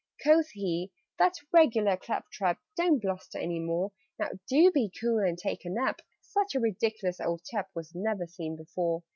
Quoth 0.23 0.49
he 0.53 0.91
"That's 1.19 1.45
regular 1.53 1.95
clap 1.95 2.31
trap: 2.31 2.57
Don't 2.75 2.99
bluster 2.99 3.37
any 3.37 3.59
more. 3.59 3.91
Now 4.17 4.29
do 4.49 4.71
be 4.71 4.91
cool 4.99 5.19
and 5.19 5.37
take 5.37 5.63
a 5.63 5.69
nap! 5.69 6.01
Such 6.23 6.55
a 6.55 6.59
ridiculous 6.59 7.21
old 7.21 7.43
chap 7.43 7.69
Was 7.75 7.93
never 7.93 8.25
seen 8.25 8.55
before! 8.55 9.03